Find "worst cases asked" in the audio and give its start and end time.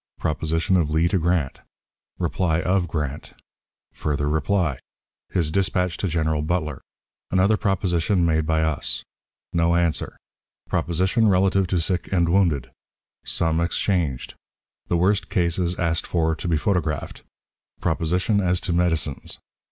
14.97-16.07